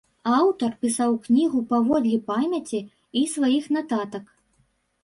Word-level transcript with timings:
Аўтар 0.37 0.71
пісаў 0.85 1.13
кнігу 1.27 1.61
паводле 1.75 2.17
памяці 2.31 2.79
і 3.23 3.25
сваіх 3.37 3.73
нататак. 3.79 4.25